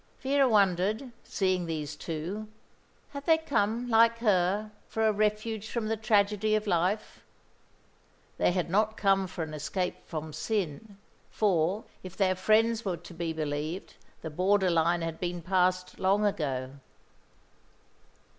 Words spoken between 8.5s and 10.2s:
had not come for an escape